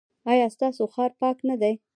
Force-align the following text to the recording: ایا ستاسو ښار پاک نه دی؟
ایا 0.31 0.47
ستاسو 0.55 0.83
ښار 0.93 1.11
پاک 1.19 1.37
نه 1.49 1.55
دی؟ 1.61 1.73